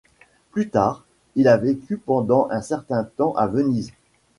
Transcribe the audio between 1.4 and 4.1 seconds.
a vécu pendant un certain temps à Venise.